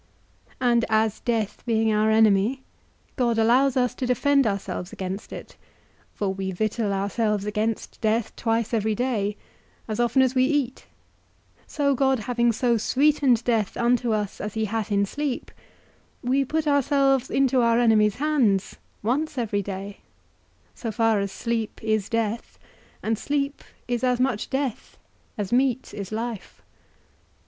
[0.59, 2.63] And as death being our enemy,
[3.17, 5.57] God allows us to defend ourselves against it
[6.15, 9.37] (for we victual ourselves against death twice every day),
[9.87, 10.87] as often as we eat,
[11.67, 15.51] so God having so sweetened death unto us as he hath in sleep,
[16.23, 19.99] we put ourselves into our enemy's hands once every day,
[20.73, 22.57] so far as sleep is death;
[23.03, 24.97] and sleep is as much death
[25.37, 26.63] as meat is life.